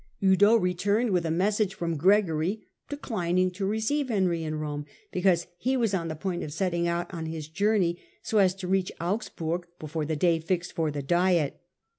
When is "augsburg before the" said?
8.99-10.15